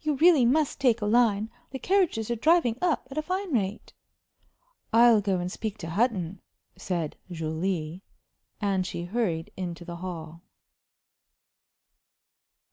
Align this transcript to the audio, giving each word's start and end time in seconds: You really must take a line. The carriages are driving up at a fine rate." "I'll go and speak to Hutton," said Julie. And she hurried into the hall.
You 0.00 0.16
really 0.16 0.44
must 0.44 0.80
take 0.80 1.00
a 1.00 1.06
line. 1.06 1.48
The 1.70 1.78
carriages 1.78 2.32
are 2.32 2.34
driving 2.34 2.78
up 2.82 3.06
at 3.12 3.16
a 3.16 3.22
fine 3.22 3.52
rate." 3.52 3.92
"I'll 4.92 5.20
go 5.20 5.38
and 5.38 5.52
speak 5.52 5.78
to 5.78 5.90
Hutton," 5.90 6.40
said 6.74 7.16
Julie. 7.30 8.02
And 8.60 8.84
she 8.84 9.04
hurried 9.04 9.52
into 9.56 9.84
the 9.84 9.98
hall. 10.02 10.42